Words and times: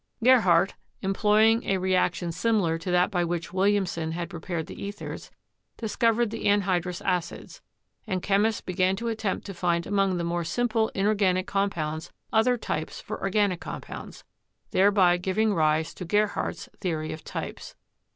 Gerhardt, 0.23 0.73
employing 1.03 1.63
a 1.63 1.77
reaction 1.77 2.31
similar 2.31 2.79
to 2.79 2.89
that 2.89 3.11
by 3.11 3.23
which 3.23 3.53
Williamson 3.53 4.13
had 4.13 4.31
prepared 4.31 4.65
the 4.65 4.81
ethers, 4.83 5.29
discovered 5.77 6.31
the 6.31 6.45
anhydrous 6.47 7.03
acids; 7.05 7.61
and 8.07 8.23
chemists 8.23 8.61
began 8.61 8.95
to 8.95 9.09
attempt 9.09 9.45
to 9.45 9.53
find 9.53 9.85
among 9.85 10.17
the 10.17 10.23
more 10.23 10.43
simple 10.43 10.89
inorganic 10.95 11.45
compounds 11.45 12.11
other 12.33 12.57
types 12.57 12.99
for 12.99 13.21
organic 13.21 13.59
compounds, 13.61 14.23
thereby 14.71 15.17
giving 15.17 15.53
rise 15.53 15.93
to 15.93 16.03
Gerhardt's 16.03 16.67
theory 16.79 17.13
of 17.13 17.23
types. 17.23 17.75